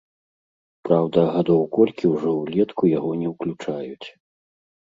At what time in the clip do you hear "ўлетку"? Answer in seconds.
2.39-2.83